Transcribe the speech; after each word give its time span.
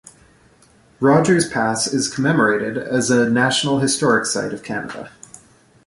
Rogers 0.99 1.47
Pass 1.47 1.85
is 1.85 2.11
commemorated 2.11 2.75
as 2.75 3.11
a 3.11 3.29
National 3.29 3.77
Historic 3.81 4.25
Site 4.25 4.51
of 4.51 4.63
Canada. 4.63 5.11